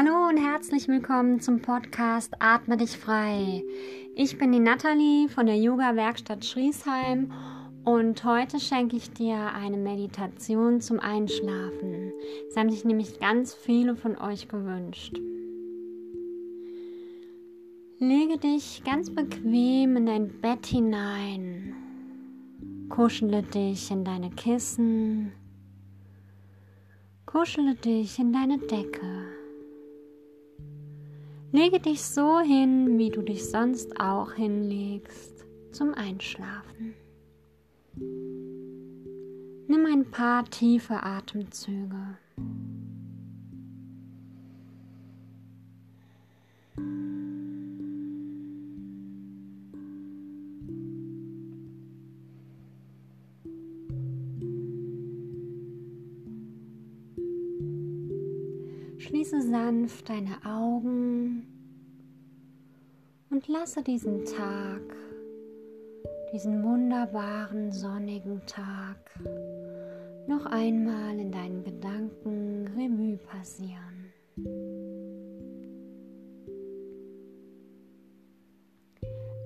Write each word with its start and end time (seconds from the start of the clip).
Hallo 0.00 0.28
und 0.28 0.36
herzlich 0.36 0.86
willkommen 0.86 1.40
zum 1.40 1.60
Podcast 1.60 2.32
Atme 2.38 2.76
dich 2.76 2.96
frei. 2.96 3.64
Ich 4.14 4.38
bin 4.38 4.52
die 4.52 4.60
Nathalie 4.60 5.28
von 5.28 5.46
der 5.46 5.56
Yoga-Werkstatt 5.56 6.44
Schriesheim 6.44 7.32
und 7.84 8.22
heute 8.22 8.60
schenke 8.60 8.94
ich 8.94 9.10
dir 9.10 9.52
eine 9.54 9.76
Meditation 9.76 10.80
zum 10.80 11.00
Einschlafen. 11.00 12.12
Das 12.46 12.56
haben 12.56 12.70
sich 12.70 12.84
nämlich 12.84 13.18
ganz 13.18 13.56
viele 13.56 13.96
von 13.96 14.16
euch 14.18 14.46
gewünscht. 14.46 15.18
Lege 17.98 18.38
dich 18.38 18.84
ganz 18.84 19.12
bequem 19.12 19.96
in 19.96 20.06
dein 20.06 20.28
Bett 20.40 20.64
hinein. 20.66 21.74
Kuschele 22.88 23.42
dich 23.42 23.90
in 23.90 24.04
deine 24.04 24.30
Kissen. 24.30 25.32
Kuschele 27.26 27.74
dich 27.74 28.20
in 28.20 28.32
deine 28.32 28.58
Decke. 28.58 29.27
Lege 31.50 31.80
dich 31.80 32.02
so 32.02 32.40
hin, 32.40 32.98
wie 32.98 33.08
du 33.08 33.22
dich 33.22 33.48
sonst 33.48 33.98
auch 33.98 34.32
hinlegst, 34.32 35.46
zum 35.72 35.94
Einschlafen. 35.94 36.94
Nimm 39.66 39.86
ein 39.86 40.10
paar 40.10 40.44
tiefe 40.44 41.02
Atemzüge. 41.02 42.18
Schließe 59.08 59.40
sanft 59.40 60.10
deine 60.10 60.36
Augen 60.44 61.46
und 63.30 63.48
lasse 63.48 63.82
diesen 63.82 64.26
Tag, 64.26 64.82
diesen 66.34 66.62
wunderbaren 66.62 67.72
sonnigen 67.72 68.42
Tag 68.44 68.98
noch 70.26 70.44
einmal 70.44 71.18
in 71.18 71.32
deinen 71.32 71.64
Gedanken 71.64 72.66
Revue 72.76 73.16
passieren. 73.16 74.12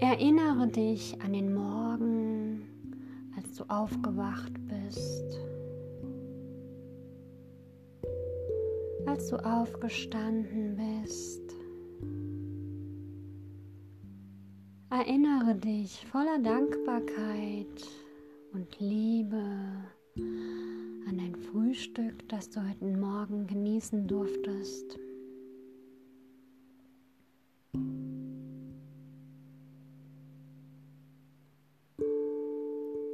Erinnere 0.00 0.68
dich 0.68 1.20
an 1.20 1.34
den 1.34 1.52
Morgen, 1.52 2.62
als 3.36 3.56
du 3.56 3.64
aufgewacht 3.68 4.54
bist. 4.68 5.49
Als 9.10 9.26
du 9.26 9.36
aufgestanden 9.44 10.76
bist. 10.76 11.42
Erinnere 14.88 15.56
dich 15.56 16.06
voller 16.06 16.38
Dankbarkeit 16.38 17.88
und 18.52 18.78
Liebe 18.78 19.42
an 20.16 21.18
dein 21.18 21.34
Frühstück, 21.34 22.28
das 22.28 22.50
du 22.50 22.60
heute 22.60 22.84
Morgen 22.84 23.48
genießen 23.48 24.06
durftest. 24.06 24.96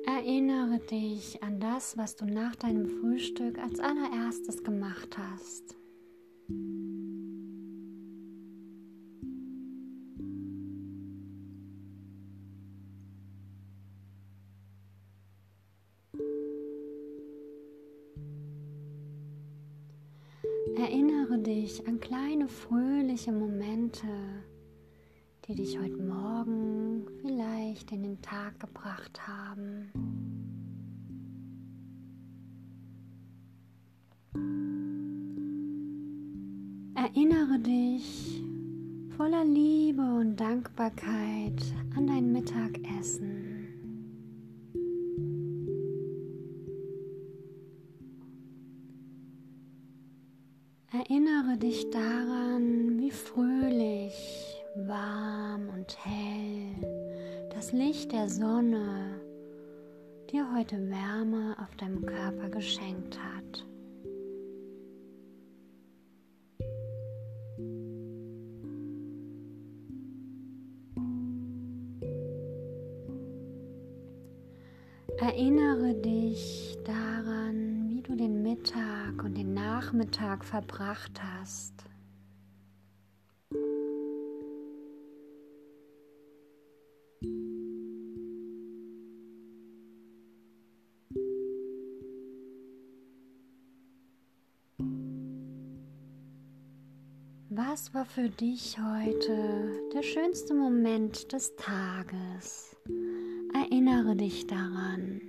Erinnere 0.04 0.78
dich 0.90 1.42
an 1.42 1.58
das, 1.58 1.96
was 1.96 2.16
du 2.16 2.26
nach 2.26 2.54
deinem 2.56 2.86
Frühstück 2.86 3.58
als 3.58 3.80
allererstes 3.80 4.62
gemacht 4.62 5.16
hast. 5.16 5.76
Erinnere 20.78 21.38
dich 21.38 21.88
an 21.88 21.98
kleine 22.00 22.48
fröhliche 22.48 23.32
Momente, 23.32 24.06
die 25.46 25.54
dich 25.54 25.78
heute 25.78 25.96
Morgen 25.96 27.06
vielleicht 27.22 27.92
in 27.92 28.02
den 28.02 28.20
Tag 28.20 28.60
gebracht 28.60 29.26
haben. 29.26 29.90
Erinnere 36.94 37.58
dich 37.58 38.42
voller 39.16 39.46
Liebe 39.46 40.02
und 40.02 40.36
Dankbarkeit 40.36 41.62
an 41.96 42.06
dein 42.06 42.32
Mittagessen. 42.32 43.55
Dich 51.62 51.88
daran, 51.90 52.98
wie 52.98 53.10
fröhlich, 53.10 54.62
warm 54.74 55.70
und 55.70 55.96
hell 56.04 57.48
das 57.54 57.72
Licht 57.72 58.12
der 58.12 58.28
Sonne 58.28 59.18
dir 60.30 60.46
heute 60.54 60.76
Wärme 60.90 61.56
auf 61.58 61.74
deinem 61.76 62.04
Körper 62.04 62.50
geschenkt 62.50 63.18
hat. 63.18 63.66
Du 78.08 78.14
den 78.14 78.42
Mittag 78.42 79.24
und 79.24 79.36
den 79.36 79.52
Nachmittag 79.52 80.44
verbracht 80.44 81.20
hast. 81.20 81.74
Was 97.50 97.92
war 97.92 98.04
für 98.04 98.28
dich 98.28 98.78
heute 98.78 99.80
der 99.94 100.02
schönste 100.02 100.54
Moment 100.54 101.32
des 101.32 101.56
Tages? 101.56 102.76
Erinnere 103.52 104.14
dich 104.14 104.46
daran, 104.46 105.20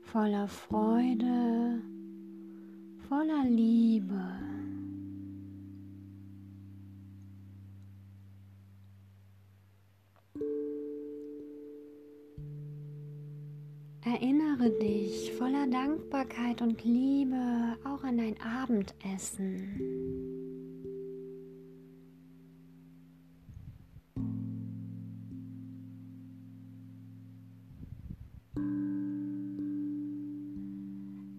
voller 0.00 0.48
Freude, 0.48 1.82
voller 3.08 3.44
Liebe. 3.44 4.20
Erinnere 14.04 14.70
dich 14.80 15.32
voller 15.32 15.66
Dankbarkeit 15.66 16.60
und 16.60 16.84
Liebe 16.84 17.78
auch 17.84 18.04
an 18.04 18.18
dein 18.18 18.36
Abendessen. 18.40 20.27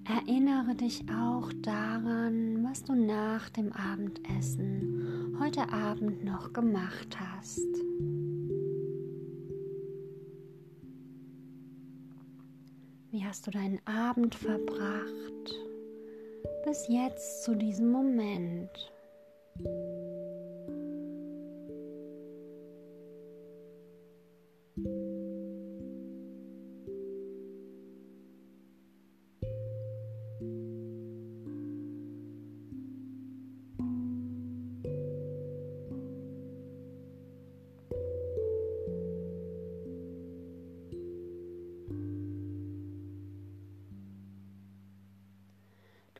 Erinnere 0.09 0.73
dich 0.73 1.03
auch 1.11 1.53
daran, 1.61 2.63
was 2.63 2.83
du 2.83 2.95
nach 2.95 3.47
dem 3.51 3.71
Abendessen 3.73 5.37
heute 5.39 5.71
Abend 5.71 6.23
noch 6.23 6.51
gemacht 6.51 7.15
hast. 7.19 7.67
Wie 13.11 13.23
hast 13.23 13.45
du 13.45 13.51
deinen 13.51 13.79
Abend 13.85 14.33
verbracht 14.33 15.53
bis 16.65 16.87
jetzt 16.87 17.43
zu 17.43 17.53
diesem 17.53 17.91
Moment? 17.91 18.91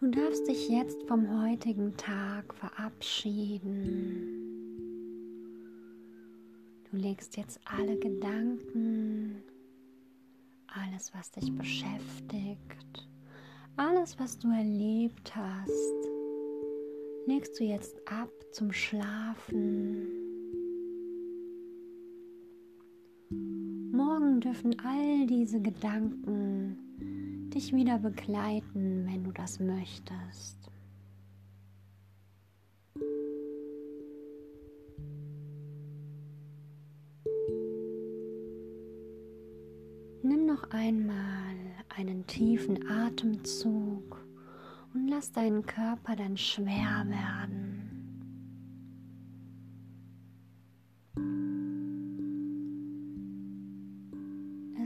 Du 0.10 0.20
darfst 0.20 0.48
dich 0.48 0.70
jetzt 0.70 1.04
vom 1.04 1.44
heutigen 1.44 1.96
Tag 1.96 2.52
verabschieden. 2.56 4.42
Du 6.90 6.98
legst 6.98 7.38
jetzt 7.38 7.60
alle 7.64 7.96
Gedanken, 8.00 9.44
alles, 10.66 11.14
was 11.14 11.30
dich 11.30 11.56
beschäftigt, 11.56 13.08
alles, 13.76 14.18
was 14.18 14.40
du 14.40 14.48
erlebt 14.48 15.36
hast, 15.36 16.08
legst 17.28 17.60
du 17.60 17.66
jetzt 17.66 17.96
ab 18.08 18.32
zum 18.52 18.74
Schlafen. 18.74 20.08
Morgen 23.92 24.40
dürfen 24.40 24.76
all 24.80 25.28
diese 25.28 25.62
Gedanken 25.62 26.88
dich 27.50 27.74
wieder 27.74 28.00
begleiten, 28.00 29.06
wenn 29.07 29.24
du 29.24 29.31
das 29.31 29.60
möchtest. 29.60 30.57
Nimm 40.22 40.46
noch 40.46 40.69
einmal 40.72 41.56
einen 41.96 42.28
tiefen 42.28 42.90
Atemzug 42.90 44.24
und 44.94 45.07
lass 45.07 45.31
deinen 45.31 45.66
Körper 45.66 46.16
dann 46.16 46.38
schwer 46.38 47.06
werden. 47.07 47.59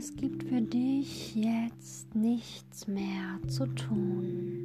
Es 0.04 0.14
gibt 0.16 0.42
für 0.44 0.60
dich 0.60 1.34
jetzt 1.34 2.14
nichts 2.14 2.86
mehr 2.86 3.40
zu 3.48 3.64
tun. 3.68 4.60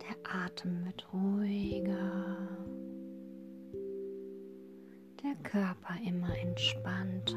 Der 0.00 0.16
Atem 0.24 0.86
wird 0.86 1.06
ruhiger 1.12 2.05
Körper 5.50 5.94
immer 6.04 6.36
entspannter. 6.38 7.36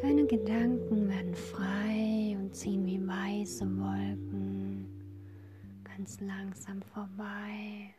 Deine 0.00 0.26
Gedanken 0.26 1.08
werden 1.08 1.34
frei 1.34 2.36
und 2.40 2.54
ziehen 2.54 2.86
wie 2.86 3.06
weiße 3.06 3.64
Wolken 3.78 4.88
ganz 5.84 6.18
langsam 6.20 6.82
vorbei. 6.82 7.94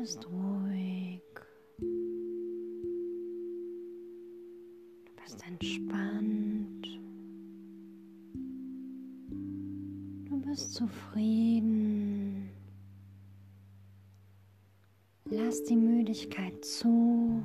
Bist 0.00 0.26
ruhig. 0.28 1.20
Du 5.04 5.12
bist 5.22 5.46
entspannt. 5.46 6.86
Du 10.24 10.40
bist 10.40 10.74
zufrieden. 10.74 12.48
Lass 15.26 15.62
die 15.64 15.76
Müdigkeit 15.76 16.64
zu. 16.64 17.42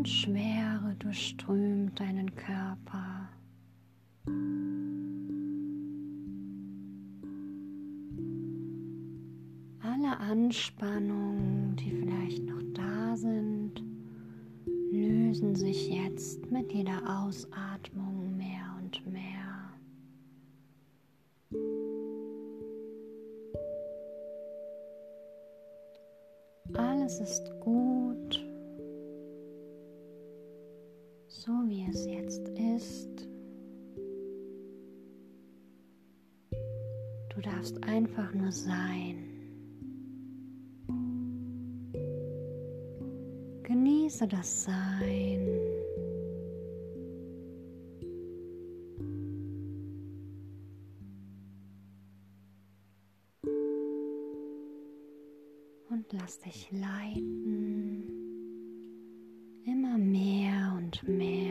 Und 0.00 0.08
Schwere 0.08 0.96
durchströmt 0.98 2.00
deinen 2.00 2.34
Körper. 2.34 3.28
Alle 9.82 10.16
Anspannungen, 10.20 11.76
die 11.76 11.90
vielleicht 11.90 12.42
noch 12.44 12.62
da 12.72 13.14
sind, 13.14 13.84
lösen 14.90 15.54
sich 15.54 15.90
jetzt 15.90 16.50
mit 16.50 16.72
jeder 16.72 17.02
Ausatmung 17.06 18.38
mehr 18.38 18.74
und 18.78 19.06
mehr. 19.06 19.74
Alles 26.72 27.20
ist 27.20 27.50
gut. 27.60 27.99
Sein. 38.50 39.30
Genieße 43.62 44.26
das 44.26 44.64
Sein. 44.64 45.46
Und 55.88 56.12
lass 56.12 56.38
dich 56.40 56.70
leiten. 56.72 58.04
Immer 59.64 59.98
mehr 59.98 60.74
und 60.76 61.06
mehr 61.08 61.49